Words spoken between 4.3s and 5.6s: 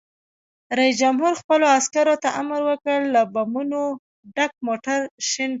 ډک موټر شنډ کړئ!